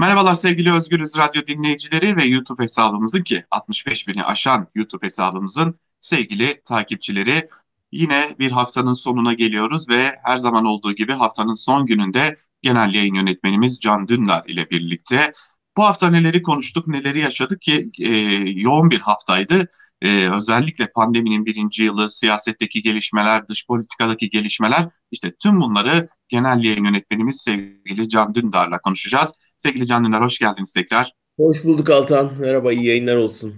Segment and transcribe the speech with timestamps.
[0.00, 6.62] Merhabalar sevgili Özgürüz Radyo dinleyicileri ve YouTube hesabımızın ki 65 bini aşan YouTube hesabımızın sevgili
[6.64, 7.48] takipçileri.
[7.92, 13.14] Yine bir haftanın sonuna geliyoruz ve her zaman olduğu gibi haftanın son gününde genel yayın
[13.14, 15.32] yönetmenimiz Can Dündar ile birlikte
[15.76, 18.08] bu hafta neleri konuştuk, neleri yaşadık ki e,
[18.46, 19.68] yoğun bir haftaydı.
[20.02, 26.84] E, özellikle pandeminin birinci yılı, siyasetteki gelişmeler, dış politikadaki gelişmeler işte tüm bunları genel yayın
[26.84, 29.34] yönetmenimiz sevgili Can Dündar'la konuşacağız.
[29.62, 31.12] Sevgili Can Dündar hoş geldiniz tekrar.
[31.36, 32.32] Hoş bulduk Altan.
[32.38, 33.54] Merhaba, iyi yayınlar olsun.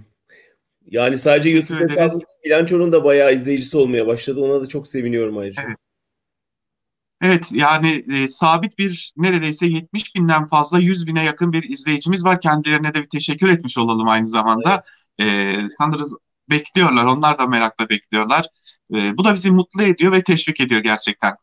[0.85, 2.13] Yani sadece YouTube hesabı
[2.45, 4.41] Bilanço'nun da bayağı izleyicisi olmaya başladı.
[4.41, 5.63] Ona da çok seviniyorum ayrıca.
[5.67, 5.77] Evet.
[7.21, 12.41] Evet yani e, sabit bir neredeyse 70 binden fazla 100 bine yakın bir izleyicimiz var.
[12.41, 14.83] Kendilerine de bir teşekkür etmiş olalım aynı zamanda.
[15.19, 15.59] Evet.
[15.63, 16.15] E, sanırız
[16.49, 17.05] bekliyorlar.
[17.05, 18.45] Onlar da merakla bekliyorlar.
[18.93, 21.35] E, bu da bizi mutlu ediyor ve teşvik ediyor gerçekten.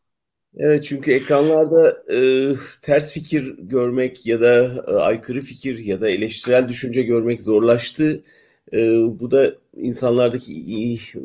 [0.57, 2.49] Evet çünkü ekranlarda e,
[2.81, 8.23] ters fikir görmek ya da e, aykırı fikir ya da eleştirel düşünce görmek zorlaştı.
[8.73, 8.77] E,
[9.19, 10.53] bu da insanlardaki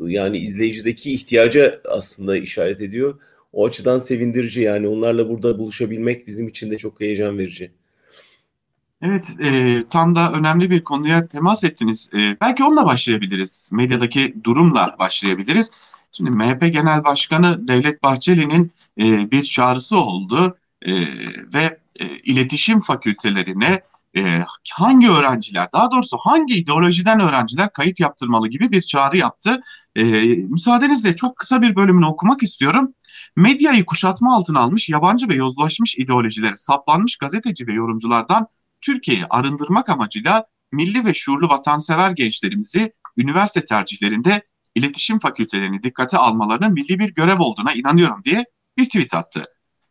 [0.07, 3.19] yani izleyicideki ihtiyaca aslında işaret ediyor.
[3.53, 7.71] O açıdan sevindirici yani onlarla burada buluşabilmek bizim için de çok heyecan verici.
[9.01, 12.09] Evet, e, tam da önemli bir konuya temas ettiniz.
[12.13, 13.69] E, belki onunla başlayabiliriz.
[13.73, 15.71] Medyadaki durumla başlayabiliriz.
[16.11, 20.93] Şimdi MHP Genel Başkanı Devlet Bahçeli'nin e, bir çağrısı oldu e,
[21.53, 23.81] ve e, iletişim fakültelerine
[24.17, 29.61] e, hangi öğrenciler, daha doğrusu hangi ideolojiden öğrenciler kayıt yaptırmalı gibi bir çağrı yaptı.
[29.95, 32.93] E, müsaadenizle çok kısa bir bölümünü okumak istiyorum.
[33.35, 38.47] Medyayı kuşatma altına almış yabancı ve yozlaşmış ideolojileri saplanmış gazeteci ve yorumculardan
[38.81, 44.43] Türkiye'yi arındırmak amacıyla milli ve şuurlu vatansever gençlerimizi üniversite tercihlerinde
[44.75, 48.45] iletişim fakültelerini dikkate almalarının milli bir görev olduğuna inanıyorum diye
[48.77, 49.45] bir tweet attı.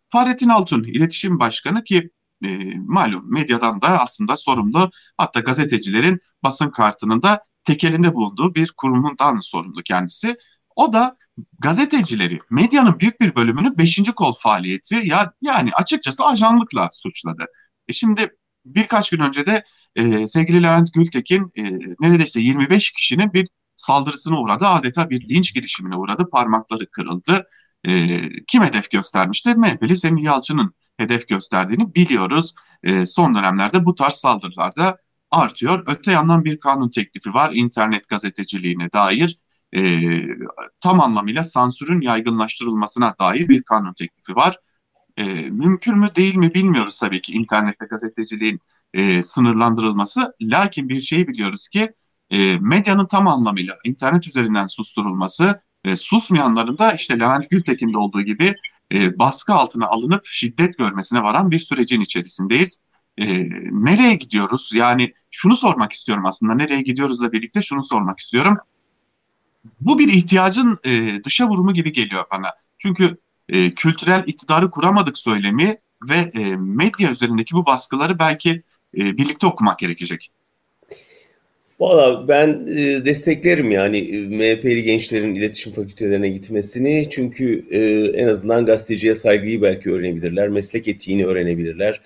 [0.09, 2.11] Fahrettin Altun, iletişim başkanı ki
[2.45, 9.41] e, malum medyadan da aslında sorumlu hatta gazetecilerin basın kartının da tekelinde bulunduğu bir kurumundan
[9.41, 10.37] sorumlu kendisi.
[10.77, 11.17] O da
[11.59, 14.03] gazetecileri, medyanın büyük bir bölümünü 5.
[14.17, 17.47] kol faaliyeti ya yani açıkçası ajanlıkla suçladı.
[17.89, 19.65] E şimdi birkaç gün önce de
[19.97, 21.63] e, sevgili Levent Gültekin e,
[22.01, 24.67] neredeyse 25 kişinin bir saldırısına uğradı.
[24.67, 26.27] Adeta bir linç girişimine uğradı.
[26.33, 27.47] Parmakları kırıldı.
[27.87, 29.55] E, kim hedef göstermişti?
[29.55, 32.55] MHP'li Semih Yalçın'ın hedef gösterdiğini biliyoruz.
[32.83, 34.99] E, son dönemlerde bu tarz saldırılarda
[35.31, 35.85] artıyor.
[35.87, 39.39] Öte yandan bir kanun teklifi var internet gazeteciliğine dair.
[39.77, 40.01] E,
[40.83, 44.59] tam anlamıyla sansürün yaygınlaştırılmasına dair bir kanun teklifi var.
[45.17, 48.61] E, mümkün mü değil mi bilmiyoruz tabii ki internette gazeteciliğin
[48.95, 50.35] e, sınırlandırılması.
[50.43, 51.93] Lakin bir şeyi biliyoruz ki
[52.31, 58.55] e, medyanın tam anlamıyla internet üzerinden susturulması, e, susmayanların da işte Levent Gültekin'de olduğu gibi
[58.93, 62.79] e, baskı altına alınıp şiddet görmesine varan bir sürecin içerisindeyiz.
[63.19, 64.71] E, nereye gidiyoruz?
[64.75, 66.55] Yani şunu sormak istiyorum aslında.
[66.55, 68.59] Nereye gidiyoruzla birlikte şunu sormak istiyorum.
[69.81, 72.55] Bu bir ihtiyacın e, dışa vurumu gibi geliyor bana.
[72.79, 78.63] Çünkü e, kültürel iktidarı kuramadık söylemi ve e, medya üzerindeki bu baskıları belki
[78.97, 80.33] e, birlikte okumak gerekecek.
[81.81, 87.09] Valla ben e, desteklerim yani e, MHP'li gençlerin iletişim fakültelerine gitmesini.
[87.11, 87.81] Çünkü e,
[88.21, 92.01] en azından gazeteciye saygıyı belki öğrenebilirler, meslek etiğini öğrenebilirler.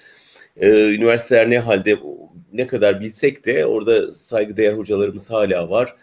[0.63, 1.97] Üniversiteler ne halde
[2.53, 5.95] ne kadar bilsek de orada saygıdeğer hocalarımız hala var.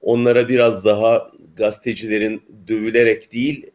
[0.00, 3.66] Onlara biraz daha gazetecilerin dövülerek değil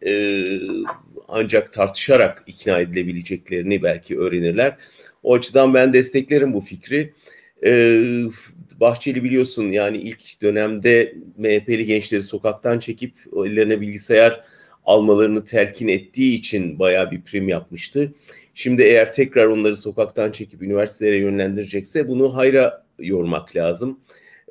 [1.28, 4.78] ancak tartışarak ikna edilebileceklerini belki öğrenirler.
[5.24, 7.14] O açıdan ben desteklerim bu fikri.
[8.82, 13.14] Bahçeli biliyorsun yani ilk dönemde MHP'li gençleri sokaktan çekip
[13.46, 14.44] ellerine bilgisayar
[14.86, 18.14] almalarını telkin ettiği için bayağı bir prim yapmıştı.
[18.54, 24.00] Şimdi eğer tekrar onları sokaktan çekip üniversitelere yönlendirecekse bunu hayra yormak lazım.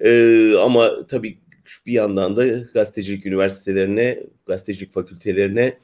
[0.01, 1.39] Ee, ama tabii
[1.87, 5.79] bir yandan da gazetecilik üniversitelerine, gazetecilik fakültelerine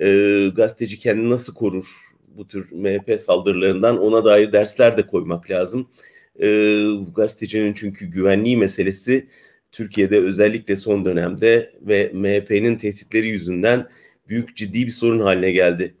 [0.00, 1.86] e, gazeteci kendini nasıl korur
[2.28, 5.88] bu tür MHP saldırılarından ona dair dersler de koymak lazım.
[6.42, 9.26] E, gazetecinin çünkü güvenliği meselesi
[9.72, 13.88] Türkiye'de özellikle son dönemde ve MHP'nin tehditleri yüzünden
[14.28, 15.94] büyük ciddi bir sorun haline geldi.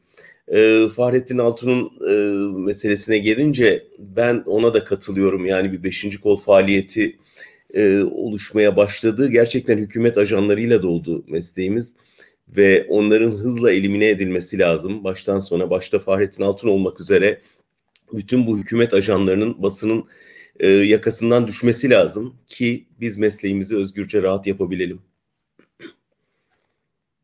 [0.48, 2.12] E, Fahrettin Altun'un e,
[2.58, 5.46] meselesine gelince ben ona da katılıyorum.
[5.46, 7.18] Yani bir beşinci kol faaliyeti
[7.74, 9.30] e, oluşmaya başladı.
[9.30, 11.94] Gerçekten hükümet ajanlarıyla doldu mesleğimiz
[12.48, 15.04] ve onların hızla elimine edilmesi lazım.
[15.04, 17.40] Baştan sona başta Fahrettin Altun olmak üzere
[18.12, 20.04] bütün bu hükümet ajanlarının basının
[20.60, 25.02] e, yakasından düşmesi lazım ki biz mesleğimizi özgürce rahat yapabilelim.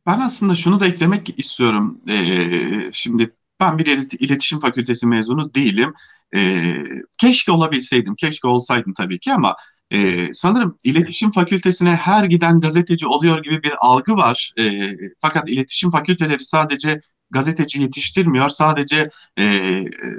[0.07, 2.01] Ben aslında şunu da eklemek istiyorum.
[2.09, 3.31] Ee, şimdi
[3.61, 3.87] ben bir
[4.19, 5.95] iletişim fakültesi mezunu değilim.
[6.35, 6.75] E,
[7.19, 9.57] keşke olabilseydim, keşke olsaydım tabii ki ama
[9.91, 14.53] e, sanırım iletişim fakültesine her giden gazeteci oluyor gibi bir algı var.
[14.59, 17.01] E, fakat iletişim fakülteleri sadece
[17.33, 19.09] gazeteci yetiştirmiyor, sadece
[19.39, 19.45] e,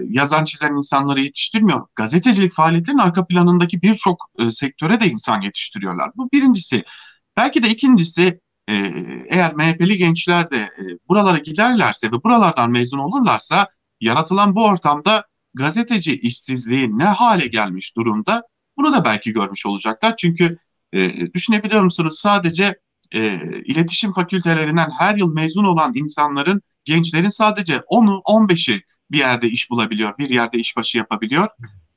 [0.10, 1.88] yazan çizen insanları yetiştirmiyor.
[1.96, 6.12] Gazetecilik faaliyetinin arka planındaki birçok e, sektöre de insan yetiştiriyorlar.
[6.16, 6.84] Bu birincisi.
[7.38, 8.40] Belki de ikincisi
[8.70, 8.74] e,
[9.30, 13.68] eğer MHP'li gençler de e, buralara giderlerse ve buralardan mezun olurlarsa
[14.02, 18.44] yaratılan bu ortamda gazeteci işsizliği ne hale gelmiş durumda
[18.78, 20.16] bunu da belki görmüş olacaklar.
[20.18, 20.58] Çünkü
[20.94, 22.80] e, düşünebiliyor musunuz sadece
[23.14, 28.82] e, iletişim fakültelerinden her yıl mezun olan insanların, gençlerin sadece 10'u 15'i
[29.12, 31.48] bir yerde iş bulabiliyor, bir yerde işbaşı yapabiliyor.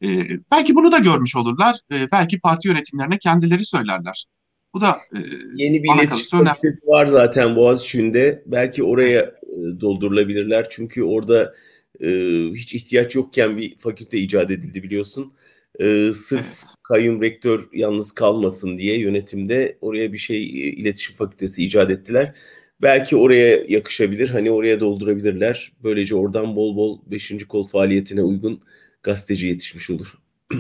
[0.03, 0.09] E,
[0.51, 1.77] belki bunu da görmüş olurlar.
[1.93, 4.27] E, belki parti yönetimlerine kendileri söylerler.
[4.75, 5.19] Bu da e,
[5.55, 8.43] yeni bir iletişim fakültesi var zaten Boğaziçi'nde.
[8.47, 10.67] Belki oraya e, doldurulabilirler.
[10.71, 11.55] Çünkü orada
[12.01, 12.09] e,
[12.55, 15.33] hiç ihtiyaç yokken bir fakülte icat edildi biliyorsun.
[15.81, 16.75] E, sırf evet.
[16.83, 22.35] kayyum rektör yalnız kalmasın diye yönetimde oraya bir şey e, iletişim fakültesi icat ettiler.
[22.83, 24.29] Belki oraya yakışabilir.
[24.31, 25.73] Hani oraya doldurabilirler.
[25.85, 27.47] Böylece oradan bol bol 5.
[27.49, 28.63] kol faaliyetine uygun
[29.03, 30.19] gazeteci yetişmiş olur.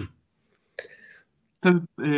[1.60, 2.10] Tabii e,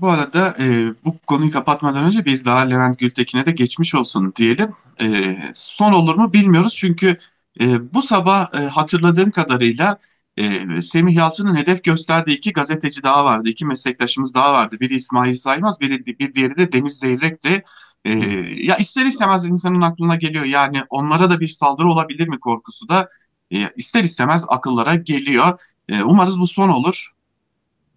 [0.00, 4.70] bu arada e, bu konuyu kapatmadan önce bir daha Levent Gültekin'e de geçmiş olsun diyelim.
[5.00, 7.16] E, son olur mu bilmiyoruz çünkü
[7.60, 9.98] e, bu sabah e, hatırladığım kadarıyla
[10.36, 14.80] e, Semih Yalçın'ın hedef gösterdiği iki gazeteci daha vardı, iki meslektaşımız daha vardı.
[14.80, 17.64] Biri İsmail Saymaz, biri, bir diğeri de Deniz Zeyrek'ti.
[18.04, 18.10] E,
[18.56, 23.08] ya ister istemez insanın aklına geliyor yani onlara da bir saldırı olabilir mi korkusu da
[23.50, 25.60] e, ister istemez akıllara geliyor.
[25.88, 27.12] E, umarız bu son olur.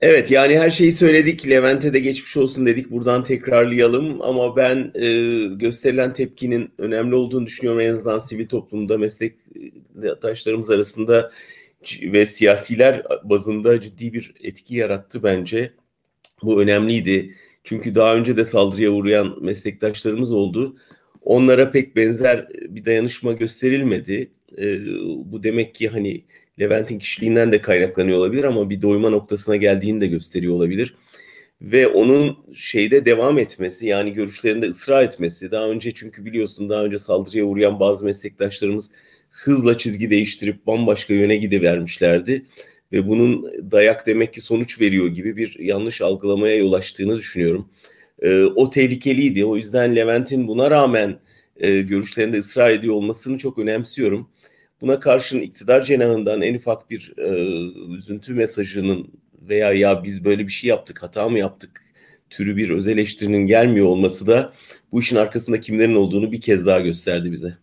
[0.01, 1.50] Evet yani her şeyi söyledik.
[1.50, 2.92] Levent'e de geçmiş olsun dedik.
[2.92, 4.21] Buradan tekrarlayalım.
[4.21, 5.07] Ama ben e,
[5.56, 7.81] gösterilen tepkinin önemli olduğunu düşünüyorum.
[7.81, 11.31] En azından sivil toplumda meslektaşlarımız arasında
[12.01, 15.74] ve siyasiler bazında ciddi bir etki yarattı bence.
[16.44, 17.36] Bu önemliydi.
[17.63, 20.75] Çünkü daha önce de saldırıya uğrayan meslektaşlarımız oldu.
[21.22, 24.31] Onlara pek benzer bir dayanışma gösterilmedi.
[24.58, 24.80] E,
[25.25, 26.24] bu demek ki hani
[26.60, 30.96] Levent'in kişiliğinden de kaynaklanıyor olabilir ama bir doyma noktasına geldiğini de gösteriyor olabilir.
[31.62, 36.98] Ve onun şeyde devam etmesi yani görüşlerinde ısrar etmesi daha önce çünkü biliyorsun daha önce
[36.98, 38.92] saldırıya uğrayan bazı meslektaşlarımız
[39.30, 42.46] hızla çizgi değiştirip bambaşka yöne gidevermişlerdi.
[42.92, 47.70] Ve bunun dayak demek ki sonuç veriyor gibi bir yanlış algılamaya yol açtığını düşünüyorum.
[48.22, 49.46] E, o tehlikeliydi.
[49.46, 51.20] O yüzden Levent'in buna rağmen
[51.56, 54.30] e, görüşlerinde ısrar ediyor olmasını çok önemsiyorum.
[54.82, 57.32] Buna karşın iktidar cenahından en ufak bir e,
[57.96, 59.12] üzüntü mesajının
[59.42, 61.82] veya ya biz böyle bir şey yaptık, hata mı yaptık
[62.32, 62.86] türü bir öz
[63.48, 64.54] gelmiyor olması da
[64.92, 67.58] bu işin arkasında kimlerin olduğunu bir kez daha gösterdi bize.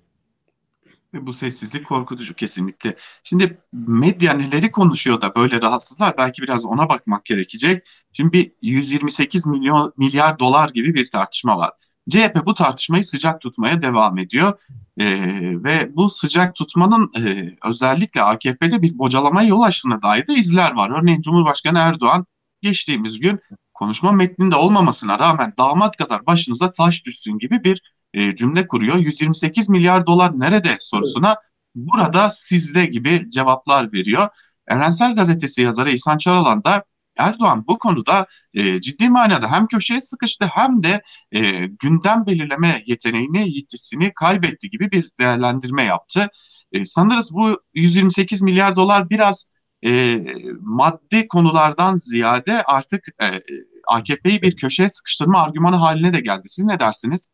[1.12, 2.96] Bu sessizlik korkutucu kesinlikle.
[3.24, 7.88] Şimdi medya neleri konuşuyor da böyle rahatsızlar belki biraz ona bakmak gerekecek.
[8.12, 11.72] Şimdi bir 128 milyon milyar dolar gibi bir tartışma var.
[12.10, 14.60] CHP bu tartışmayı sıcak tutmaya devam ediyor.
[15.00, 20.72] Ee, ve bu sıcak tutmanın e, özellikle AKP'de bir bocalamaya yol açtığına dair de izler
[20.72, 20.90] var.
[21.02, 22.26] Örneğin Cumhurbaşkanı Erdoğan
[22.62, 23.40] geçtiğimiz gün
[23.74, 27.82] konuşma metninde olmamasına rağmen damat kadar başınıza taş düşsün gibi bir
[28.14, 28.96] e, cümle kuruyor.
[28.96, 31.36] 128 milyar dolar nerede sorusuna
[31.74, 34.28] burada sizde gibi cevaplar veriyor.
[34.68, 36.84] Evrensel Gazetesi yazarı İhsan Çaralan da
[37.18, 43.56] Erdoğan bu konuda e, ciddi manada hem köşeye sıkıştı hem de e, gündem belirleme yeteneğini,
[43.56, 46.28] yetisini kaybetti gibi bir değerlendirme yaptı.
[46.72, 49.46] E, sanırız bu 128 milyar dolar biraz
[49.86, 50.22] e,
[50.60, 53.40] maddi konulardan ziyade artık e,
[53.88, 56.48] AKP'yi bir köşeye sıkıştırma argümanı haline de geldi.
[56.48, 57.30] Siz ne dersiniz?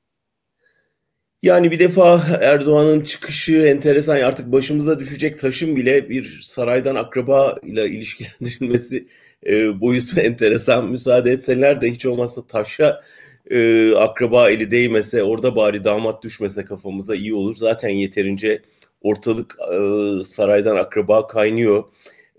[1.45, 4.17] Yani bir defa Erdoğan'ın çıkışı enteresan.
[4.17, 9.07] Artık başımıza düşecek taşın bile bir saraydan akraba ile ilişkilendirilmesi
[9.47, 10.91] e, boyutu enteresan.
[10.91, 13.03] Müsaade etseler de hiç olmazsa taşa
[13.51, 17.57] e, akraba eli değmese orada bari damat düşmese kafamıza iyi olur.
[17.57, 18.63] Zaten yeterince
[19.01, 19.79] ortalık e,
[20.25, 21.85] saraydan akraba kaynıyor.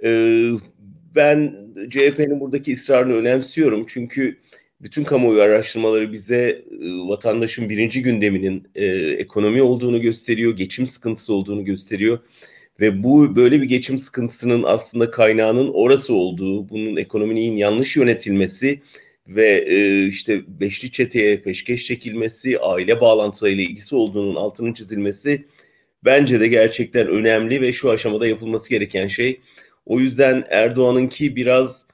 [0.04, 0.10] E,
[1.16, 1.56] ben
[1.90, 3.86] CHP'nin buradaki ısrarını önemsiyorum.
[3.88, 4.38] Çünkü
[4.86, 11.66] bütün kamuoyu araştırmaları bize e, vatandaşın birinci gündeminin e, ekonomi olduğunu gösteriyor, geçim sıkıntısı olduğunu
[11.66, 12.20] gösteriyor.
[12.80, 18.82] Ve bu böyle bir geçim sıkıntısının aslında kaynağının orası olduğu, bunun ekonominin yanlış yönetilmesi
[19.28, 25.46] ve e, işte beşli çeteye peşkeş çekilmesi, aile bağlantılarıyla ilgisi olduğunun altının çizilmesi
[26.04, 29.40] bence de gerçekten önemli ve şu aşamada yapılması gereken şey.
[29.86, 31.85] O yüzden Erdoğan'ınki biraz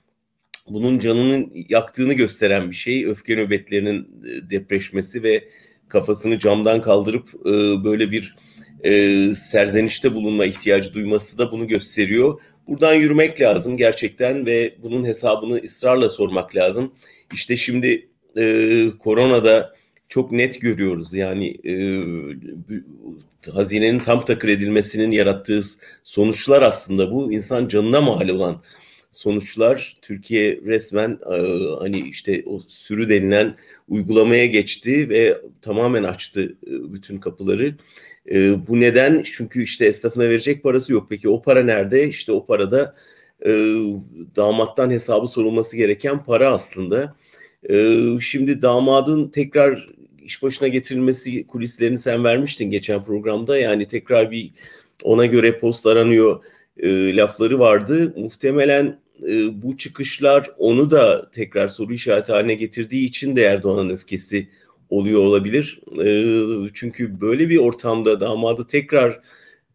[0.69, 3.05] bunun canının yaktığını gösteren bir şey.
[3.05, 5.47] Öfke nöbetlerinin e, depreşmesi ve
[5.87, 8.35] kafasını camdan kaldırıp e, böyle bir
[8.83, 8.91] e,
[9.35, 12.41] serzenişte bulunma ihtiyacı duyması da bunu gösteriyor.
[12.67, 16.93] Buradan yürümek lazım gerçekten ve bunun hesabını ısrarla sormak lazım.
[17.33, 19.75] İşte şimdi e, koronada
[20.09, 21.13] çok net görüyoruz.
[21.13, 21.73] Yani e,
[23.51, 25.61] hazinenin tam takır edilmesinin yarattığı
[26.03, 28.61] sonuçlar aslında bu insan canına mal olan
[29.11, 29.97] sonuçlar.
[30.01, 31.35] Türkiye resmen e,
[31.79, 33.55] hani işte o sürü denilen
[33.89, 37.75] uygulamaya geçti ve tamamen açtı e, bütün kapıları.
[38.31, 39.23] E, bu neden?
[39.31, 41.07] Çünkü işte esnafına verecek parası yok.
[41.09, 42.09] Peki o para nerede?
[42.09, 42.95] İşte o parada
[44.35, 47.15] damattan hesabı sorulması gereken para aslında.
[48.21, 49.89] Şimdi damadın tekrar
[50.23, 53.57] iş başına getirilmesi kulislerini sen vermiştin geçen programda.
[53.57, 54.51] Yani tekrar bir
[55.03, 56.43] ona göre post aranıyor
[56.81, 58.13] e, lafları vardı.
[58.17, 64.49] Muhtemelen e, bu çıkışlar onu da tekrar soru işareti haline getirdiği için de Erdoğan'ın öfkesi
[64.89, 65.81] oluyor olabilir.
[66.03, 69.21] E, çünkü böyle bir ortamda damadı tekrar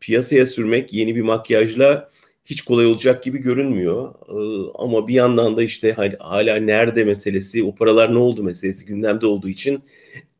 [0.00, 2.10] piyasaya sürmek yeni bir makyajla
[2.44, 4.14] hiç kolay olacak gibi görünmüyor.
[4.28, 9.26] E, ama bir yandan da işte hala nerede meselesi, o paralar ne oldu meselesi gündemde
[9.26, 9.82] olduğu için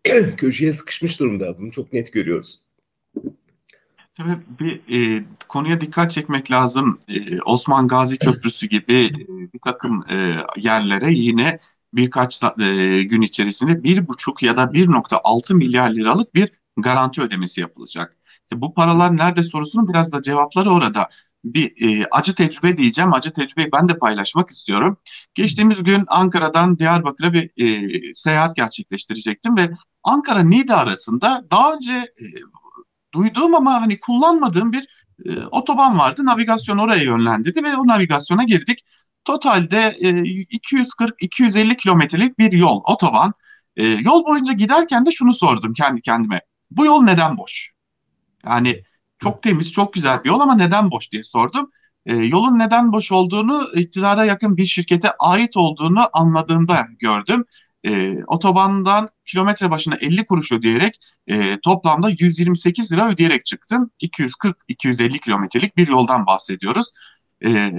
[0.36, 1.58] köşeye sıkışmış durumda.
[1.58, 2.65] Bunu çok net görüyoruz.
[4.16, 4.80] Tabii bir
[5.18, 7.00] e, konuya dikkat çekmek lazım.
[7.08, 11.58] E, Osman Gazi Köprüsü gibi e, bir takım e, yerlere yine
[11.92, 18.16] birkaç e, gün içerisinde bir buçuk ya da 1.6 milyar liralık bir garanti ödemesi yapılacak.
[18.42, 21.08] İşte bu paralar nerede sorusunun biraz da cevapları orada.
[21.44, 23.12] Bir e, acı tecrübe diyeceğim.
[23.12, 24.96] Acı tecrübeyi ben de paylaşmak istiyorum.
[25.34, 29.70] Geçtiğimiz gün Ankara'dan Diyarbakır'a bir e, seyahat gerçekleştirecektim ve
[30.02, 32.24] Ankara Niğde arasında daha önce e,
[33.14, 34.88] duyduğum ama hani kullanmadığım bir
[35.24, 36.24] e, otoban vardı.
[36.24, 38.84] Navigasyon oraya yönlendirdi ve o navigasyona girdik.
[39.24, 43.32] Totalde e, 240-250 kilometrelik bir yol, otoban.
[43.76, 46.40] E, yol boyunca giderken de şunu sordum kendi kendime.
[46.70, 47.72] Bu yol neden boş?
[48.46, 48.82] Yani
[49.18, 51.70] çok temiz, çok güzel bir yol ama neden boş diye sordum.
[52.06, 57.44] E, yolun neden boş olduğunu iktidara yakın bir şirkete ait olduğunu anladığımda gördüm
[57.86, 63.90] e, otobandan kilometre başına 50 kuruş ödeyerek e, toplamda 128 lira ödeyerek çıktım.
[64.02, 66.90] 240-250 kilometrelik bir yoldan bahsediyoruz.
[67.44, 67.72] E,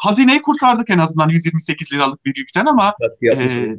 [0.00, 3.76] hazineyi kurtardık en azından 128 liralık bir yükten ama e,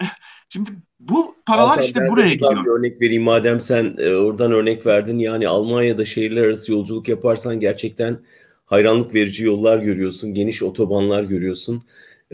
[0.48, 0.70] şimdi
[1.00, 2.64] bu paralar Altan, işte buraya gidiyor.
[2.64, 7.60] Bir örnek vereyim madem sen e, oradan örnek verdin yani Almanya'da şehirler arası yolculuk yaparsan
[7.60, 8.18] gerçekten
[8.64, 11.84] hayranlık verici yollar görüyorsun, geniş otobanlar görüyorsun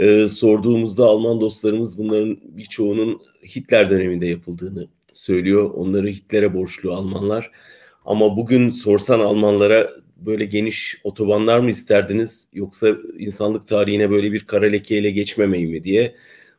[0.00, 5.70] e, sorduğumuzda Alman dostlarımız bunların birçoğunun Hitler döneminde yapıldığını söylüyor.
[5.70, 7.50] Onları Hitler'e borçlu Almanlar.
[8.04, 14.66] Ama bugün sorsan Almanlara böyle geniş otobanlar mı isterdiniz yoksa insanlık tarihine böyle bir kara
[14.66, 16.14] lekeyle geçmemeyi mi diye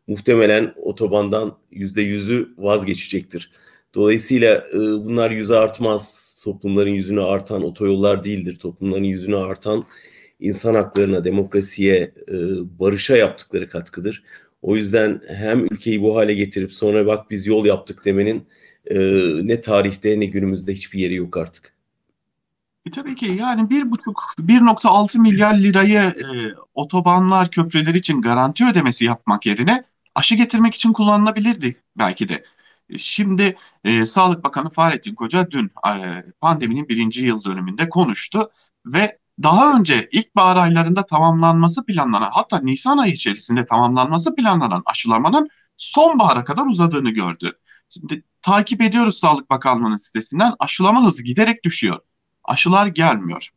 [0.08, 3.52] muhtemelen otobandan yüzde yüzü vazgeçecektir.
[3.96, 6.32] Dolayısıyla e, bunlar yüze artmaz.
[6.44, 8.56] Toplumların yüzünü artan otoyollar değildir.
[8.56, 9.84] Toplumların yüzünü artan
[10.42, 12.34] insan haklarına, demokrasiye, e,
[12.80, 14.24] barışa yaptıkları katkıdır.
[14.62, 18.48] O yüzden hem ülkeyi bu hale getirip sonra bak biz yol yaptık demenin
[18.86, 18.98] e,
[19.48, 21.74] ne tarihte ne günümüzde hiçbir yeri yok artık.
[22.86, 26.26] E tabii ki yani bir buçuk 1.6 milyar lirayı e,
[26.74, 29.84] otobanlar, köprüler için garanti ödemesi yapmak yerine
[30.16, 32.46] aşı getirmek için kullanılabilirdi belki de.
[32.90, 38.52] E, şimdi e, Sağlık Bakanı Fahrettin Koca dün e, pandeminin birinci yıl dönümünde konuştu
[38.86, 46.44] ve daha önce ilkbahar aylarında tamamlanması planlanan hatta Nisan ayı içerisinde tamamlanması planlanan aşılamanın sonbahara
[46.44, 47.52] kadar uzadığını gördü.
[47.90, 52.00] Şimdi takip ediyoruz Sağlık Bakanlığı'nın sitesinden aşılama hızı giderek düşüyor.
[52.44, 53.50] Aşılar gelmiyor.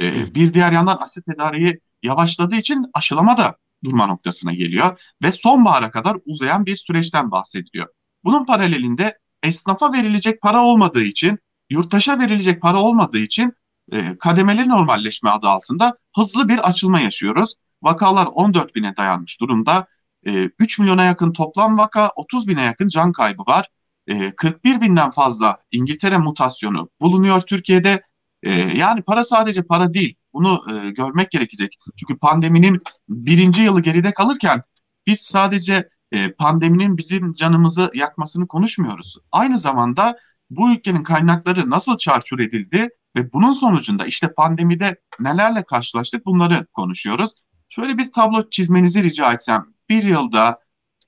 [0.00, 5.90] Ee, bir diğer yandan aşı tedariği yavaşladığı için aşılama da durma noktasına geliyor ve sonbahara
[5.90, 7.86] kadar uzayan bir süreçten bahsediliyor.
[8.24, 11.38] Bunun paralelinde esnafa verilecek para olmadığı için,
[11.70, 13.54] yurttaşa verilecek para olmadığı için
[13.92, 17.54] e, kademeli normalleşme adı altında hızlı bir açılma yaşıyoruz.
[17.82, 19.86] Vakalar 14 bine dayanmış durumda.
[20.26, 23.68] E, 3 milyona yakın toplam vaka, 30 bine yakın can kaybı var.
[24.06, 28.02] E, 41 binden fazla İngiltere mutasyonu bulunuyor Türkiye'de.
[28.42, 30.16] E, yani para sadece para değil.
[30.32, 31.78] Bunu e, görmek gerekecek.
[31.96, 32.78] Çünkü pandeminin
[33.08, 34.62] birinci yılı geride kalırken
[35.06, 39.16] biz sadece e, pandeminin bizim canımızı yakmasını konuşmuyoruz.
[39.32, 40.16] Aynı zamanda
[40.50, 47.34] bu ülkenin kaynakları nasıl çarçur edildi ve bunun sonucunda işte pandemide nelerle karşılaştık bunları konuşuyoruz.
[47.68, 50.58] Şöyle bir tablo çizmenizi rica etsem bir yılda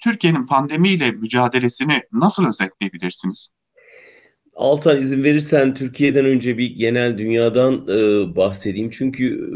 [0.03, 3.53] Türkiye'nin pandemiyle mücadelesini nasıl özetleyebilirsiniz?
[4.55, 8.91] Altan izin verirsen Türkiye'den önce bir genel dünyadan e, bahsedeyim.
[8.91, 9.49] Çünkü e,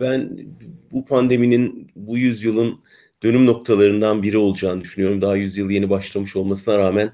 [0.00, 0.38] ben
[0.92, 2.80] bu pandeminin bu yüzyılın
[3.22, 5.22] dönüm noktalarından biri olacağını düşünüyorum.
[5.22, 7.12] Daha yüzyıl yeni başlamış olmasına rağmen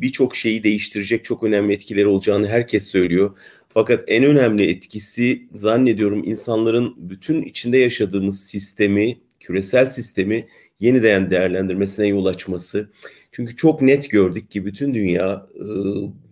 [0.00, 3.36] birçok şeyi değiştirecek çok önemli etkileri olacağını herkes söylüyor.
[3.68, 10.46] Fakat en önemli etkisi zannediyorum insanların bütün içinde yaşadığımız sistemi, küresel sistemi
[10.80, 12.90] yeniden değerlendirmesine yol açması.
[13.32, 15.64] Çünkü çok net gördük ki bütün dünya e,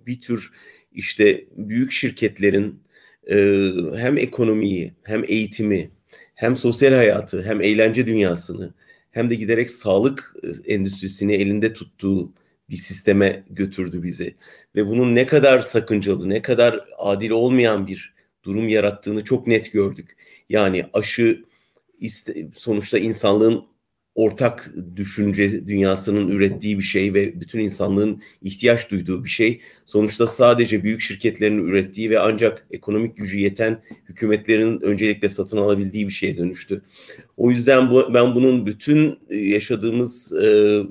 [0.06, 0.52] bir tür
[0.92, 2.80] işte büyük şirketlerin
[3.30, 5.90] e, hem ekonomiyi hem eğitimi
[6.34, 8.74] hem sosyal hayatı hem eğlence dünyasını
[9.10, 12.32] hem de giderek sağlık e, endüstrisini elinde tuttuğu
[12.70, 14.34] bir sisteme götürdü bizi.
[14.76, 20.16] Ve bunun ne kadar sakıncalı, ne kadar adil olmayan bir durum yarattığını çok net gördük.
[20.48, 21.44] Yani aşı
[22.54, 23.64] sonuçta insanlığın
[24.14, 29.60] ortak düşünce dünyasının ürettiği bir şey ve bütün insanlığın ihtiyaç duyduğu bir şey.
[29.86, 36.12] Sonuçta sadece büyük şirketlerin ürettiği ve ancak ekonomik gücü yeten hükümetlerin öncelikle satın alabildiği bir
[36.12, 36.82] şeye dönüştü.
[37.36, 40.32] O yüzden bu, ben bunun bütün yaşadığımız,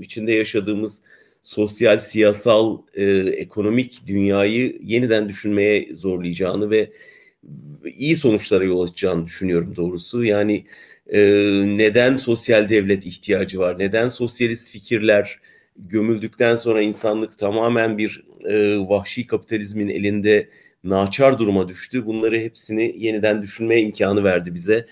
[0.01, 1.01] içinde yaşadığımız
[1.45, 3.03] sosyal, siyasal, e,
[3.37, 6.91] ekonomik dünyayı yeniden düşünmeye zorlayacağını ve
[7.95, 10.23] iyi sonuçlara yol açacağını düşünüyorum doğrusu.
[10.23, 10.65] Yani
[11.13, 11.19] e,
[11.65, 13.79] neden sosyal devlet ihtiyacı var?
[13.79, 15.39] Neden sosyalist fikirler
[15.77, 20.49] gömüldükten sonra insanlık tamamen bir e, vahşi kapitalizmin elinde
[20.83, 22.05] naçar duruma düştü?
[22.05, 24.87] Bunları hepsini yeniden düşünmeye imkanı verdi bize.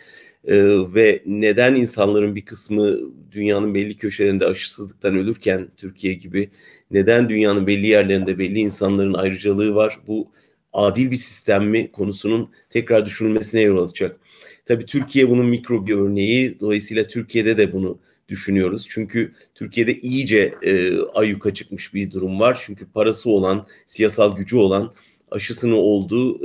[0.48, 0.56] E,
[0.96, 2.98] ve neden insanların bir kısmı
[3.32, 6.50] dünyanın belli köşelerinde aşısızlıktan ölürken Türkiye gibi
[6.92, 10.00] neden dünyanın belli yerlerinde belli insanların ayrıcalığı var?
[10.08, 10.32] Bu
[10.74, 14.20] adil bir sistem mi konusunun tekrar düşünülmesine yol açacak.
[14.66, 16.60] Tabii Türkiye bunun mikro bir örneği.
[16.60, 18.88] Dolayısıyla Türkiye'de de bunu düşünüyoruz.
[18.90, 22.62] Çünkü Türkiye'de iyice e, ayyuka çıkmış bir durum var.
[22.66, 24.94] Çünkü parası olan, siyasal gücü olan
[25.34, 26.40] aşısını oldu,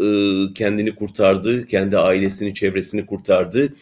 [0.55, 3.75] kendini kurtardı, kendi ailesini, çevresini kurtardı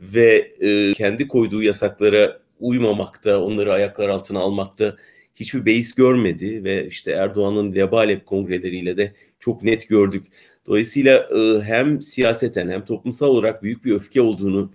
[0.00, 0.52] ve
[0.94, 4.96] kendi koyduğu yasaklara uymamakta, onları ayaklar altına almakta
[5.34, 10.24] hiçbir beis görmedi ve işte Erdoğan'ın Lebalep kongreleriyle de çok net gördük.
[10.66, 11.28] Dolayısıyla
[11.64, 14.72] hem siyaseten hem toplumsal olarak büyük bir öfke olduğunu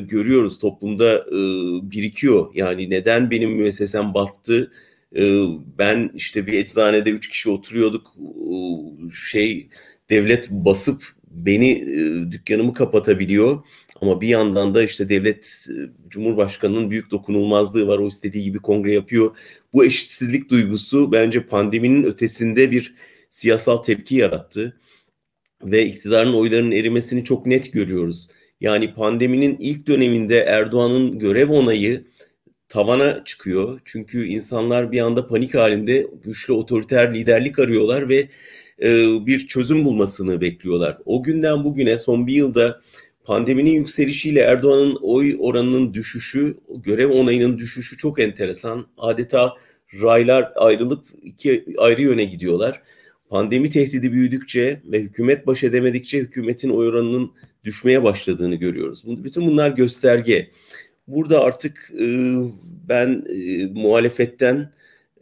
[0.00, 0.58] görüyoruz.
[0.58, 1.26] Toplumda
[1.90, 2.46] birikiyor.
[2.54, 4.72] Yani neden benim müessesem battı?
[5.18, 5.44] E,
[5.78, 8.14] ben işte bir eczanede üç kişi oturuyorduk.
[8.16, 8.56] E,
[9.14, 9.68] şey
[10.10, 13.62] devlet basıp beni e, dükkanımı kapatabiliyor.
[14.00, 15.74] Ama bir yandan da işte devlet e,
[16.08, 17.98] Cumhurbaşkanı'nın büyük dokunulmazlığı var.
[17.98, 19.36] O istediği gibi kongre yapıyor.
[19.72, 22.94] Bu eşitsizlik duygusu bence pandeminin ötesinde bir
[23.30, 24.80] siyasal tepki yarattı
[25.62, 28.28] ve iktidarın oylarının erimesini çok net görüyoruz.
[28.60, 32.04] Yani pandeminin ilk döneminde Erdoğan'ın görev onayı
[32.68, 33.80] tavana çıkıyor.
[33.84, 38.28] Çünkü insanlar bir anda panik halinde güçlü otoriter liderlik arıyorlar ve
[38.82, 38.88] e,
[39.26, 40.98] bir çözüm bulmasını bekliyorlar.
[41.04, 42.80] O günden bugüne son bir yılda
[43.24, 48.86] pandeminin yükselişiyle Erdoğan'ın oy oranının düşüşü, görev onayının düşüşü çok enteresan.
[48.98, 49.52] Adeta
[50.02, 52.82] raylar ayrılıp iki ayrı yöne gidiyorlar
[53.28, 57.32] pandemi tehdidi büyüdükçe ve hükümet baş edemedikçe hükümetin oy oranının
[57.64, 59.02] düşmeye başladığını görüyoruz.
[59.06, 60.50] Bütün bunlar gösterge.
[61.08, 62.06] Burada artık e,
[62.88, 64.72] ben e, muhalefetten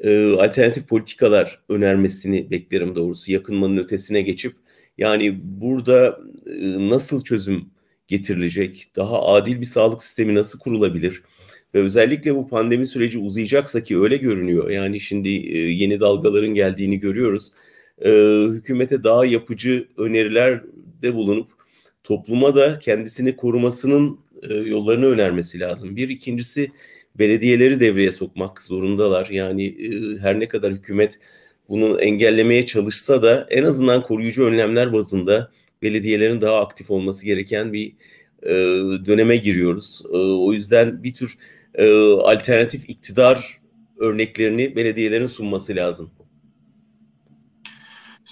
[0.00, 3.32] e, alternatif politikalar önermesini beklerim doğrusu.
[3.32, 4.56] Yakınmanın ötesine geçip
[4.98, 7.70] yani burada e, nasıl çözüm
[8.08, 11.22] getirilecek, daha adil bir sağlık sistemi nasıl kurulabilir?
[11.74, 14.70] Ve özellikle bu pandemi süreci uzayacaksa ki öyle görünüyor.
[14.70, 17.52] Yani şimdi e, yeni dalgaların geldiğini görüyoruz
[18.04, 18.10] e,
[18.48, 21.52] hükümete daha yapıcı önerilerde bulunup
[22.04, 24.18] topluma da kendisini korumasının
[24.50, 25.96] e, yollarını önermesi lazım.
[25.96, 26.70] Bir ikincisi
[27.18, 29.26] belediyeleri devreye sokmak zorundalar.
[29.26, 31.18] Yani e, her ne kadar hükümet
[31.68, 35.50] bunu engellemeye çalışsa da en azından koruyucu önlemler bazında
[35.82, 37.92] belediyelerin daha aktif olması gereken bir
[38.42, 38.54] e,
[39.06, 40.02] döneme giriyoruz.
[40.12, 41.38] E, o yüzden bir tür
[41.74, 43.60] e, alternatif iktidar
[43.98, 46.10] örneklerini belediyelerin sunması lazım.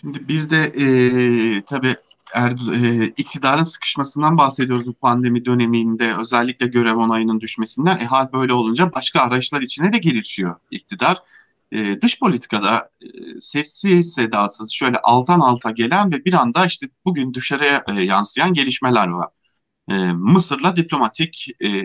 [0.01, 0.87] Şimdi bir de e,
[1.66, 1.94] tabii
[2.35, 7.99] Erdo e, iktidarın sıkışmasından bahsediyoruz bu pandemi döneminde özellikle görev onayının düşmesinden.
[7.99, 11.18] E hal böyle olunca başka arayışlar içine de girişiyor iktidar.
[11.73, 13.07] E, dış politikada e,
[13.40, 19.09] sessiz sedasız şöyle alttan alta gelen ve bir anda işte bugün dışarıya e, yansıyan gelişmeler
[19.09, 19.29] var.
[19.90, 21.83] E, Mısır'la diplomatik e,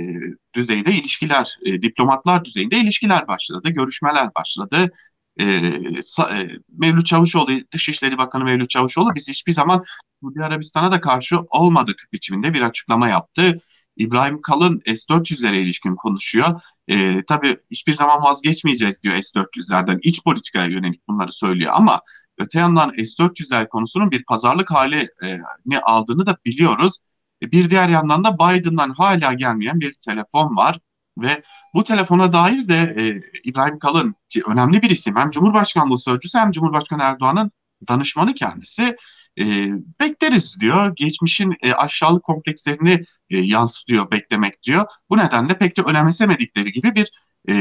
[0.55, 4.91] düzeyde ilişkiler, e, diplomatlar düzeyinde ilişkiler başladı, görüşmeler başladı
[5.39, 9.83] e, e, Mevlüt Çavuşoğlu, Dışişleri Bakanı Mevlüt Çavuşoğlu biz hiçbir zaman
[10.21, 13.57] Suudi Arabistan'a da karşı olmadık biçiminde bir açıklama yaptı.
[13.97, 16.61] İbrahim Kalın S-400'lere ilişkin konuşuyor.
[16.87, 19.99] E, tabii hiçbir zaman vazgeçmeyeceğiz diyor S-400'lerden.
[20.01, 22.01] İç politikaya yönelik bunları söylüyor ama
[22.37, 25.39] öte yandan S-400'ler konusunun bir pazarlık hali e,
[25.83, 26.97] aldığını da biliyoruz.
[27.41, 30.79] E, bir diğer yandan da Biden'dan hala gelmeyen bir telefon var
[31.17, 36.37] ve bu telefona dair de e, İbrahim Kalın ki önemli bir isim hem Cumhurbaşkanlığı sözcüsü
[36.37, 37.51] hem Cumhurbaşkanı Erdoğan'ın
[37.87, 38.97] danışmanı kendisi
[39.39, 40.93] e, bekleriz diyor.
[40.95, 44.85] Geçmişin e, aşağılık komplekslerini e, yansıtıyor beklemek diyor.
[45.09, 47.11] Bu nedenle pek de önemsemedikleri gibi bir
[47.49, 47.55] e,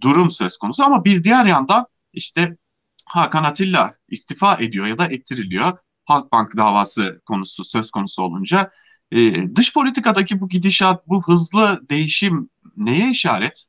[0.00, 0.84] durum söz konusu.
[0.84, 2.56] Ama bir diğer yandan işte
[3.04, 5.78] Hakan Atilla istifa ediyor ya da ettiriliyor.
[6.04, 8.70] Halkbank davası konusu söz konusu olunca
[9.12, 13.66] e, dış politikadaki bu gidişat, bu hızlı değişim neye işaret?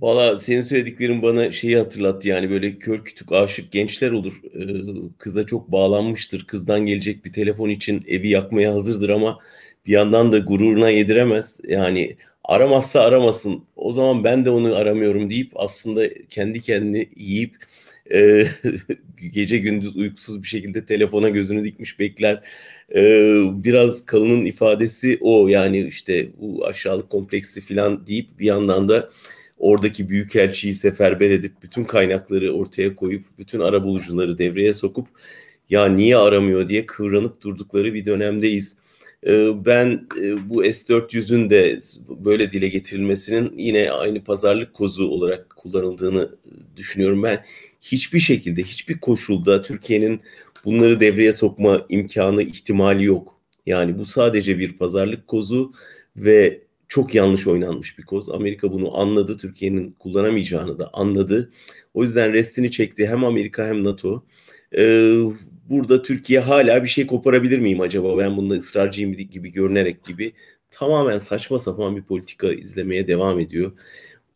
[0.00, 4.40] Valla senin söylediklerin bana şeyi hatırlattı yani böyle kör kütük aşık gençler olur.
[4.54, 6.46] Ee, kıza çok bağlanmıştır.
[6.46, 9.38] Kızdan gelecek bir telefon için evi yakmaya hazırdır ama
[9.86, 11.60] bir yandan da gururuna yediremez.
[11.68, 13.64] Yani aramazsa aramasın.
[13.76, 17.56] O zaman ben de onu aramıyorum deyip aslında kendi kendini yiyip
[18.14, 18.46] e,
[19.32, 22.42] gece gündüz uykusuz bir şekilde telefona gözünü dikmiş bekler.
[22.94, 23.02] E,
[23.52, 29.10] biraz kalının ifadesi o yani işte bu aşağılık kompleksi falan deyip bir yandan da
[29.58, 35.08] oradaki büyükelçiyi seferber edip bütün kaynakları ortaya koyup bütün arabulucuları devreye sokup
[35.70, 38.76] ya niye aramıyor diye kıvranıp durdukları bir dönemdeyiz.
[39.26, 46.36] Ee, ben e, bu S-400'ün de böyle dile getirilmesinin yine aynı pazarlık kozu olarak kullanıldığını
[46.76, 47.22] düşünüyorum.
[47.22, 47.44] Ben
[47.80, 50.20] hiçbir şekilde, hiçbir koşulda Türkiye'nin
[50.64, 53.40] bunları devreye sokma imkanı, ihtimali yok.
[53.66, 55.72] Yani bu sadece bir pazarlık kozu
[56.16, 58.30] ve çok yanlış oynanmış bir koz.
[58.30, 59.36] Amerika bunu anladı.
[59.38, 61.50] Türkiye'nin kullanamayacağını da anladı.
[61.94, 64.24] O yüzden restini çekti hem Amerika hem NATO.
[64.76, 65.14] Ee,
[65.70, 68.18] burada Türkiye hala bir şey koparabilir miyim acaba?
[68.18, 70.32] Ben bunda ısrarcıyım gibi görünerek gibi
[70.70, 73.72] tamamen saçma sapan bir politika izlemeye devam ediyor.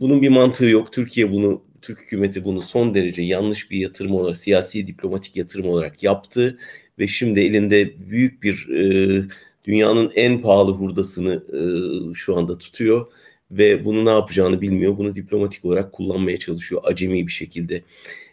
[0.01, 0.93] Bunun bir mantığı yok.
[0.93, 6.03] Türkiye bunu Türk hükümeti bunu son derece yanlış bir yatırım olarak, siyasi diplomatik yatırım olarak
[6.03, 6.59] yaptı
[6.99, 9.25] ve şimdi elinde büyük bir e,
[9.65, 13.07] dünyanın en pahalı hurdasını e, şu anda tutuyor
[13.51, 14.99] ve bunu ne yapacağını bilmiyor.
[14.99, 17.83] Bunu diplomatik olarak kullanmaya çalışıyor acemi bir şekilde.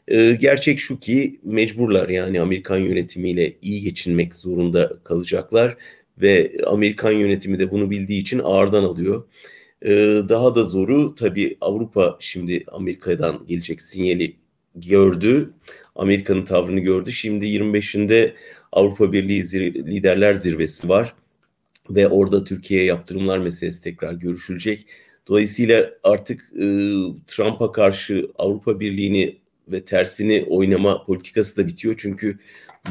[0.10, 5.78] E, gerçek şu ki mecburlar yani Amerikan yönetimiyle iyi geçinmek zorunda kalacaklar
[6.22, 9.28] ve Amerikan yönetimi de bunu bildiği için ağırdan alıyor.
[9.82, 9.90] E,
[10.30, 14.36] daha da zoru tabii Avrupa şimdi Amerika'dan gelecek sinyali
[14.76, 15.54] gördü.
[15.96, 17.12] Amerika'nın tavrını gördü.
[17.14, 18.34] Şimdi 25'inde
[18.72, 21.16] Avrupa Birliği Zir Liderler Zirvesi var
[21.90, 24.88] ve orada Türkiye'ye yaptırımlar meselesi tekrar görüşülecek.
[25.28, 26.66] Dolayısıyla artık e,
[27.28, 29.39] Trump'a karşı Avrupa Birliği'ni
[29.72, 31.96] ve tersini oynama politikası da bitiyor.
[31.98, 32.40] Çünkü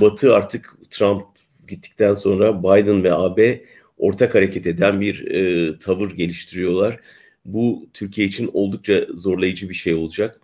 [0.00, 1.26] Batı artık Trump
[1.68, 3.64] gittikten sonra Biden ve AB
[3.98, 7.00] ortak hareket eden bir e, tavır geliştiriyorlar.
[7.44, 10.40] Bu Türkiye için oldukça zorlayıcı bir şey olacak.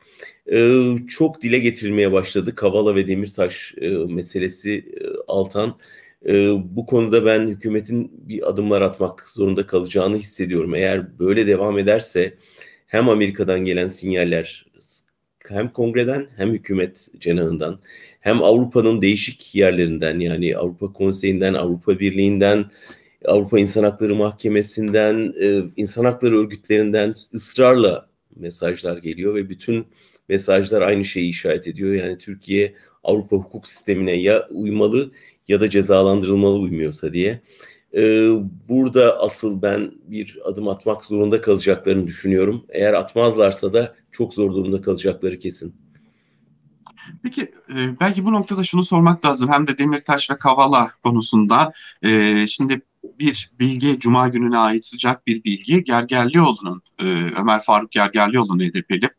[0.53, 5.79] E, çok dile getirilmeye başladı Kavala ve Demirtaş e, meselesi e, Altan.
[6.29, 10.75] E, bu konuda ben hükümetin bir adımlar atmak zorunda kalacağını hissediyorum.
[10.75, 12.35] Eğer böyle devam ederse
[12.87, 14.67] hem Amerika'dan gelen sinyaller
[15.49, 17.79] hem kongreden hem hükumet cenahından
[18.21, 22.65] hem Avrupa'nın değişik yerlerinden yani Avrupa Konseyi'nden, Avrupa Birliği'nden,
[23.25, 29.87] Avrupa İnsan Hakları Mahkemesi'nden, e, insan hakları örgütlerinden ısrarla mesajlar geliyor ve bütün
[30.29, 31.95] mesajlar aynı şeyi işaret ediyor.
[31.95, 35.13] Yani Türkiye Avrupa hukuk sistemine ya uymalı
[35.49, 37.41] ya da cezalandırılmalı uymuyorsa diye.
[37.97, 38.29] Ee,
[38.69, 42.67] burada asıl ben bir adım atmak zorunda kalacaklarını düşünüyorum.
[42.69, 45.75] Eğer atmazlarsa da çok zor durumda kalacakları kesin.
[47.23, 49.53] Peki e, belki bu noktada şunu sormak lazım.
[49.53, 51.73] Hem de Demirtaş ve Kavala konusunda.
[52.03, 52.83] E, şimdi
[53.19, 55.85] bir bilgi, Cuma gününe ait sıcak bir bilgi.
[55.85, 57.05] Gergerlioğlu'nun, e,
[57.41, 59.11] Ömer Faruk Gergerlioğlu'nun HDP'li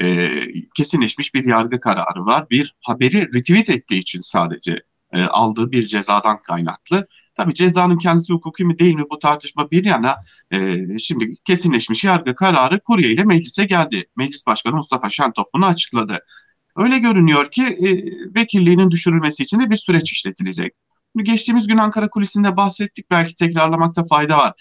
[0.00, 0.30] e,
[0.74, 2.50] kesinleşmiş bir yargı kararı var.
[2.50, 7.06] Bir haberi retweet ettiği için sadece e, aldığı bir cezadan kaynaklı.
[7.36, 10.16] Tabii cezanın kendisi hukuki mi değil mi bu tartışma bir yana
[10.50, 14.06] e, şimdi kesinleşmiş yargı kararı kurye ile meclise geldi.
[14.16, 16.18] Meclis Başkanı Mustafa Şentop bunu açıkladı.
[16.76, 17.90] Öyle görünüyor ki e,
[18.34, 20.74] vekilliğinin düşürülmesi için de bir süreç işletilecek.
[21.22, 24.52] Geçtiğimiz gün Ankara kulisinde bahsettik belki tekrarlamakta fayda var.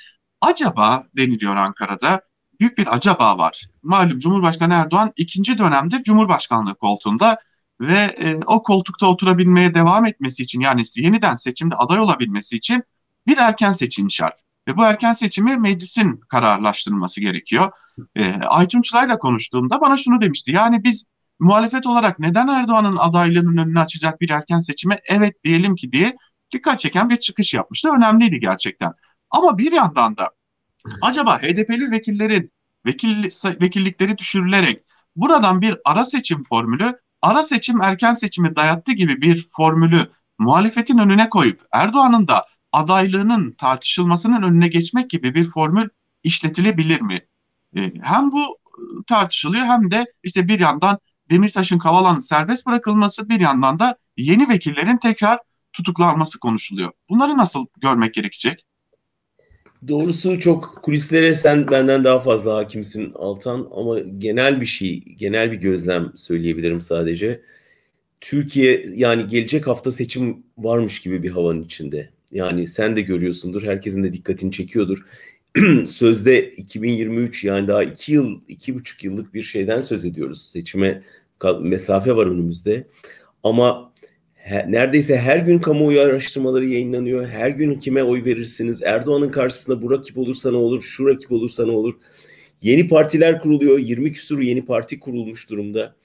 [0.41, 2.21] Acaba deniliyor Ankara'da
[2.59, 3.61] büyük bir acaba var.
[3.83, 7.37] Malum Cumhurbaşkanı Erdoğan ikinci dönemde Cumhurbaşkanlığı koltuğunda
[7.81, 12.83] ve e, o koltukta oturabilmeye devam etmesi için yani yeniden seçimde aday olabilmesi için
[13.27, 14.41] bir erken seçim şart.
[14.67, 17.71] Ve bu erken seçimi meclisin kararlaştırılması gerekiyor.
[18.15, 20.51] E, Aytun Çıray'la konuştuğumda bana şunu demişti.
[20.51, 21.07] Yani biz
[21.39, 26.15] muhalefet olarak neden Erdoğan'ın adaylığının önünü açacak bir erken seçime evet diyelim ki diye
[26.51, 27.89] dikkat çeken bir çıkış yapmıştı.
[27.89, 28.93] Önemliydi gerçekten.
[29.29, 30.31] Ama bir yandan da
[31.01, 32.51] acaba HDP'li vekillerin
[32.85, 33.23] vekil,
[33.61, 34.83] vekillikleri düşürülerek
[35.15, 41.29] buradan bir ara seçim formülü ara seçim erken seçimi dayattı gibi bir formülü muhalefetin önüne
[41.29, 45.89] koyup Erdoğan'ın da adaylığının tartışılmasının önüne geçmek gibi bir formül
[46.23, 47.27] işletilebilir mi?
[47.75, 48.57] E, hem bu
[49.07, 54.97] tartışılıyor hem de işte bir yandan Demirtaş'ın Kavala'nın serbest bırakılması bir yandan da yeni vekillerin
[54.97, 55.39] tekrar
[55.73, 56.91] tutuklanması konuşuluyor.
[57.09, 58.65] Bunları nasıl görmek gerekecek?
[59.87, 65.57] Doğrusu çok kulislere sen benden daha fazla hakimsin Altan ama genel bir şey, genel bir
[65.57, 67.41] gözlem söyleyebilirim sadece.
[68.21, 72.09] Türkiye yani gelecek hafta seçim varmış gibi bir havanın içinde.
[72.31, 75.05] Yani sen de görüyorsundur, herkesin de dikkatini çekiyordur.
[75.85, 80.41] Sözde 2023 yani daha iki yıl, iki buçuk yıllık bir şeyden söz ediyoruz.
[80.51, 81.03] Seçime
[81.61, 82.87] mesafe var önümüzde.
[83.43, 83.93] Ama
[84.51, 87.27] neredeyse her gün kamuoyu araştırmaları yayınlanıyor.
[87.27, 88.83] Her gün kime oy verirsiniz?
[88.83, 90.81] Erdoğan'ın karşısında bu rakip olursa ne olur?
[90.81, 91.93] Şu rakip olursa ne olur?
[92.61, 93.79] Yeni partiler kuruluyor.
[93.79, 95.95] 20 küsur yeni parti kurulmuş durumda.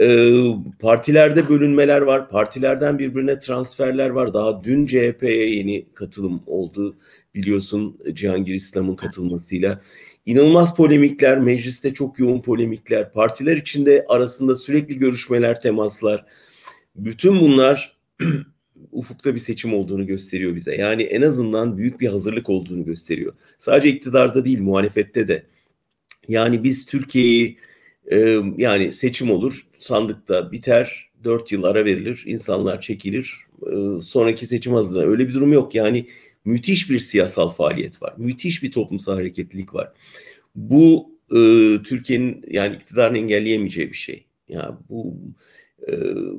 [0.00, 0.44] Ee,
[0.80, 2.28] partilerde bölünmeler var.
[2.28, 4.34] Partilerden birbirine transferler var.
[4.34, 6.96] Daha dün CHP'ye yeni katılım oldu.
[7.34, 9.80] Biliyorsun Cihangir İslam'ın katılmasıyla.
[10.26, 16.24] İnanılmaz polemikler, mecliste çok yoğun polemikler, partiler içinde arasında sürekli görüşmeler, temaslar.
[16.96, 17.96] Bütün bunlar
[18.92, 20.76] ufukta bir seçim olduğunu gösteriyor bize.
[20.76, 23.32] Yani en azından büyük bir hazırlık olduğunu gösteriyor.
[23.58, 25.46] Sadece iktidarda değil, muhalefette de.
[26.28, 27.58] Yani biz Türkiye'yi
[28.12, 34.72] e, yani seçim olur, sandıkta biter, dört yıl ara verilir, insanlar çekilir, e, sonraki seçim
[34.72, 35.06] hazırlanır.
[35.06, 35.74] Öyle bir durum yok.
[35.74, 36.06] Yani
[36.44, 38.14] müthiş bir siyasal faaliyet var.
[38.16, 39.92] Müthiş bir toplumsal hareketlilik var.
[40.54, 41.38] Bu e,
[41.82, 44.26] Türkiye'nin yani iktidarını engelleyemeyeceği bir şey.
[44.48, 45.16] Ya yani bu
[45.88, 45.94] e,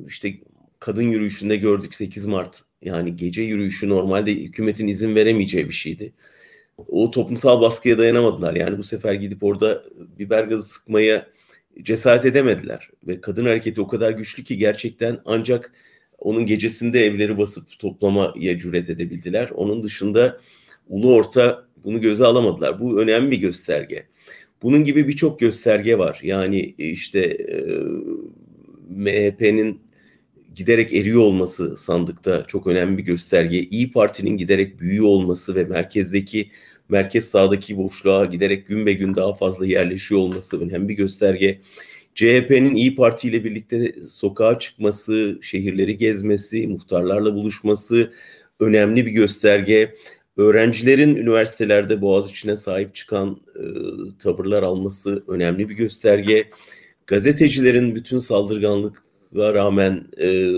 [0.08, 0.34] işte
[0.80, 2.62] kadın yürüyüşünde gördük 8 Mart.
[2.82, 6.14] Yani gece yürüyüşü normalde hükümetin izin veremeyeceği bir şeydi.
[6.78, 8.56] O toplumsal baskıya dayanamadılar.
[8.56, 9.84] Yani bu sefer gidip orada
[10.20, 11.28] biber gazı sıkmaya
[11.82, 12.90] cesaret edemediler.
[13.08, 15.72] Ve kadın hareketi o kadar güçlü ki gerçekten ancak
[16.18, 19.50] onun gecesinde evleri basıp toplamaya cüret edebildiler.
[19.50, 20.40] Onun dışında
[20.88, 22.80] ulu orta bunu göze alamadılar.
[22.80, 24.08] Bu önemli bir gösterge.
[24.62, 26.20] Bunun gibi birçok gösterge var.
[26.24, 27.58] Yani işte e,
[28.90, 29.82] MHP'nin
[30.56, 33.60] giderek eriyor olması sandıkta çok önemli bir gösterge.
[33.60, 36.52] İyi Parti'nin giderek büyüyor olması ve merkezdeki
[36.90, 41.62] merkez sağdaki boşluğa giderek gün be gün daha fazla yerleşiyor olması önemli bir gösterge.
[42.16, 48.14] CHP'nin İyi Parti ile birlikte sokağa çıkması, şehirleri gezmesi, muhtarlarla buluşması
[48.60, 49.96] önemli bir gösterge.
[50.38, 53.64] Öğrencilerin üniversitelerde boğaz içine sahip çıkan e,
[54.20, 56.50] tavırlar alması önemli bir gösterge.
[57.08, 60.52] Gazetecilerin bütün saldırganlıkla rağmen e,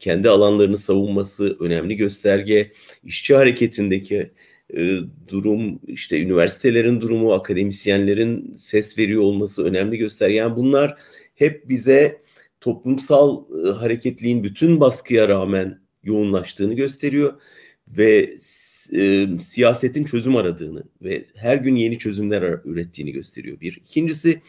[0.00, 2.72] kendi alanlarını savunması önemli gösterge.
[3.04, 4.32] İşçi hareketindeki
[4.76, 4.96] e,
[5.28, 10.30] durum, işte üniversitelerin durumu, akademisyenlerin ses veriyor olması önemli göster.
[10.30, 10.98] Yani bunlar
[11.34, 12.22] hep bize
[12.60, 17.40] toplumsal e, hareketliğin bütün baskıya rağmen yoğunlaştığını gösteriyor
[17.88, 18.30] ve
[18.94, 23.60] e, siyasetin çözüm aradığını ve her gün yeni çözümler ürettiğini gösteriyor.
[23.60, 23.76] Bir.
[23.76, 24.42] İkincisi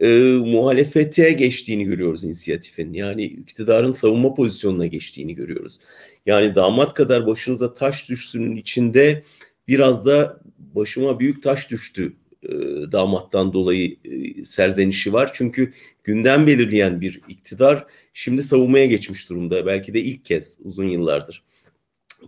[0.00, 0.08] e,
[0.44, 2.92] muhalefete geçtiğini görüyoruz inisiyatifin.
[2.92, 5.78] Yani iktidarın savunma pozisyonuna geçtiğini görüyoruz.
[6.26, 9.22] Yani damat kadar başınıza taş düşsünün içinde
[9.68, 12.48] biraz da başıma büyük taş düştü e,
[12.92, 15.30] damattan dolayı e, serzenişi var.
[15.32, 15.72] Çünkü
[16.04, 19.66] gündem belirleyen bir iktidar şimdi savunmaya geçmiş durumda.
[19.66, 21.44] Belki de ilk kez uzun yıllardır.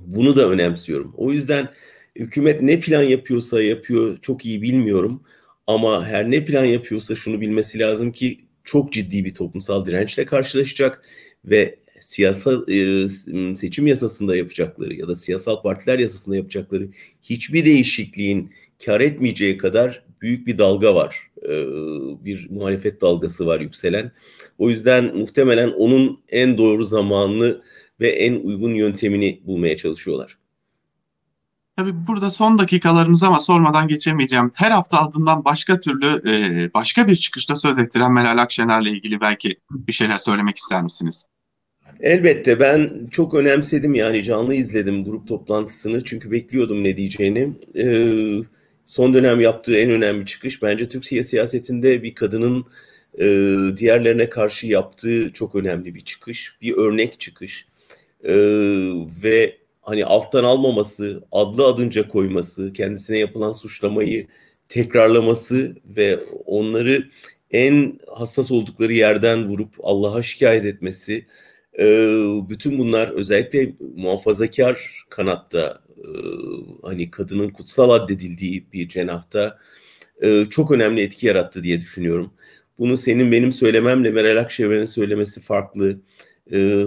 [0.01, 1.15] Bunu da önemsiyorum.
[1.17, 1.69] O yüzden
[2.17, 5.23] hükümet ne plan yapıyorsa yapıyor çok iyi bilmiyorum.
[5.67, 11.03] Ama her ne plan yapıyorsa şunu bilmesi lazım ki çok ciddi bir toplumsal dirençle karşılaşacak
[11.45, 13.09] ve siyasal e,
[13.55, 16.89] seçim yasasında yapacakları ya da siyasal partiler yasasında yapacakları
[17.23, 18.53] hiçbir değişikliğin
[18.85, 21.31] kar etmeyeceği kadar büyük bir dalga var.
[21.43, 21.51] E,
[22.25, 24.13] bir muhalefet dalgası var yükselen.
[24.59, 27.63] O yüzden muhtemelen onun en doğru zamanını
[28.01, 30.39] ve en uygun yöntemini bulmaya çalışıyorlar.
[31.83, 34.51] Tabii burada son dakikalarımız ama sormadan geçemeyeceğim.
[34.57, 39.57] Her hafta adından başka türlü e, başka bir çıkışta söz ettiren Meral Akşener'le ilgili belki
[39.71, 41.27] bir şeyler söylemek ister misiniz?
[42.01, 47.53] Elbette ben çok önemsedim yani canlı izledim grup toplantısını çünkü bekliyordum ne diyeceğini.
[47.77, 48.43] Ee,
[48.87, 52.65] son dönem yaptığı en önemli çıkış bence Türkiye siyasetinde bir kadının
[53.19, 53.27] e,
[53.77, 57.67] diğerlerine karşı yaptığı çok önemli bir çıkış, bir örnek çıkış
[58.25, 58.33] ee,
[59.25, 64.27] ve hani alttan almaması, adlı adınca koyması, kendisine yapılan suçlamayı
[64.69, 67.11] tekrarlaması ve onları
[67.51, 71.27] en hassas oldukları yerden vurup Allah'a şikayet etmesi
[72.49, 75.81] bütün bunlar özellikle muhafazakar kanatta
[76.83, 79.59] hani kadının kutsal addedildiği bir cenahta
[80.51, 82.33] çok önemli etki yarattı diye düşünüyorum.
[82.79, 86.01] Bunu senin benim söylememle Meral Akşener'in söylemesi farklı.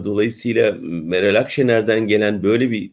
[0.06, 2.91] Dolayısıyla Meral Akşener'den gelen böyle bir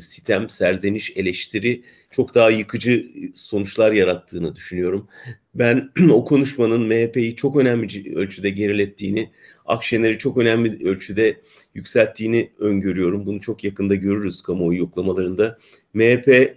[0.00, 5.08] sitem, serzeniş, eleştiri çok daha yıkıcı sonuçlar yarattığını düşünüyorum.
[5.54, 9.30] Ben o konuşmanın MHP'yi çok önemli ölçüde gerilettiğini,
[9.66, 11.40] Akşener'i çok önemli ölçüde
[11.74, 13.26] yükselttiğini öngörüyorum.
[13.26, 15.58] Bunu çok yakında görürüz kamuoyu yoklamalarında.
[15.94, 16.56] MHP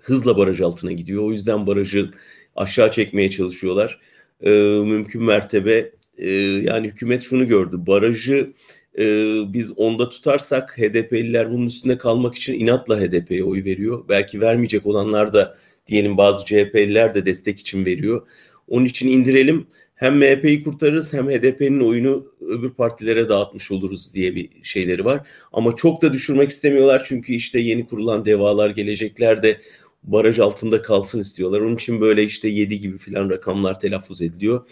[0.00, 1.22] hızla baraj altına gidiyor.
[1.22, 2.10] O yüzden barajı
[2.56, 4.00] aşağı çekmeye çalışıyorlar.
[4.40, 4.50] Ee,
[4.84, 7.76] mümkün mertebe e, yani hükümet şunu gördü.
[7.86, 8.52] Barajı
[8.98, 9.04] e,
[9.52, 14.04] biz onda tutarsak HDP'liler bunun üstünde kalmak için inatla HDP'ye oy veriyor.
[14.08, 18.26] Belki vermeyecek olanlar da diyelim bazı CHP'liler de destek için veriyor.
[18.68, 24.48] Onun için indirelim hem MHP'yi kurtarırız hem HDP'nin oyunu öbür partilere dağıtmış oluruz diye bir
[24.62, 25.26] şeyleri var.
[25.52, 29.60] Ama çok da düşürmek istemiyorlar çünkü işte yeni kurulan devalar gelecekler de
[30.02, 31.60] baraj altında kalsın istiyorlar.
[31.60, 34.66] Onun için böyle işte 7 gibi filan rakamlar telaffuz ediliyor.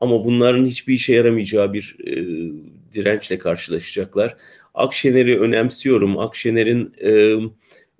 [0.00, 2.14] Ama bunların hiçbir işe yaramayacağı bir e,
[2.94, 4.36] dirençle karşılaşacaklar.
[4.74, 6.18] Akşener'i önemsiyorum.
[6.18, 7.36] Akşener'in e,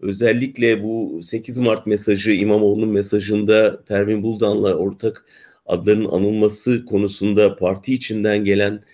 [0.01, 5.27] özellikle bu 8 Mart mesajı İmamoğlu'nun mesajında Pervin Buldan'la ortak
[5.67, 8.85] adlarının anılması konusunda parti içinden gelen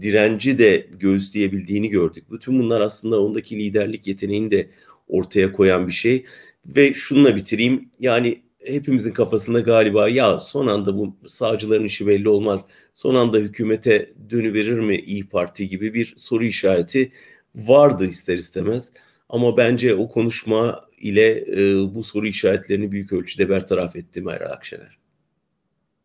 [0.00, 2.24] direnci de göğüsleyebildiğini gördük.
[2.30, 4.70] Bütün bunlar aslında ondaki liderlik yeteneğini de
[5.08, 6.24] ortaya koyan bir şey.
[6.66, 7.90] Ve şununla bitireyim.
[8.00, 12.66] Yani hepimizin kafasında galiba ya son anda bu sağcıların işi belli olmaz.
[12.94, 17.12] Son anda hükümete dönüverir mi İyi Parti gibi bir soru işareti
[17.54, 18.92] vardı ister istemez.
[19.28, 24.98] Ama bence o konuşma ile e, bu soru işaretlerini büyük ölçüde bertaraf etti Meral Akşener.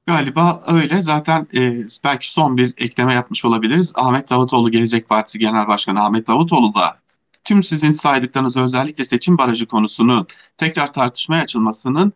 [0.08, 1.02] Galiba öyle.
[1.02, 3.94] Zaten e, belki son bir ekleme yapmış olabiliriz.
[3.96, 6.98] Ahmet Davutoğlu Gelecek Partisi Genel Başkanı Ahmet Davutoğlu da
[7.44, 12.14] tüm sizin saydıklarınız özellikle seçim barajı konusunu tekrar tartışmaya açılmasının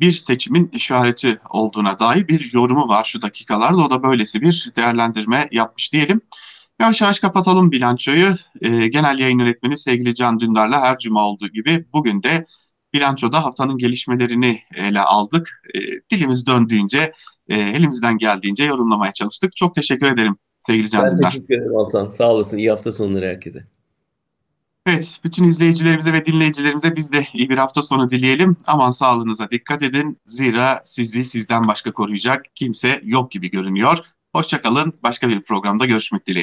[0.00, 3.84] bir seçimin işareti olduğuna dair bir yorumu var şu dakikalarda.
[3.84, 6.20] O da böylesi bir değerlendirme yapmış diyelim.
[6.80, 8.34] Yavaş yavaş kapatalım bilançoyu.
[8.60, 12.46] E, genel yayın yönetmeni sevgili Can Dündar'la her cuma olduğu gibi bugün de
[12.94, 15.62] bilançoda haftanın gelişmelerini ele aldık.
[15.74, 15.78] E,
[16.10, 17.12] dilimiz döndüğünce,
[17.48, 19.56] e, elimizden geldiğince yorumlamaya çalıştık.
[19.56, 20.36] Çok teşekkür ederim
[20.66, 21.30] sevgili Can ben Dündar.
[21.30, 22.08] teşekkür ederim Altan.
[22.08, 22.58] Sağ olasın.
[22.58, 23.66] İyi hafta sonları herkese.
[24.86, 28.56] Evet, bütün izleyicilerimize ve dinleyicilerimize biz de iyi bir hafta sonu dileyelim.
[28.66, 30.18] Aman sağlığınıza dikkat edin.
[30.26, 33.98] Zira sizi sizden başka koruyacak kimse yok gibi görünüyor.
[34.32, 34.92] Hoşçakalın.
[35.02, 36.38] Başka bir programda görüşmek dileğiyle.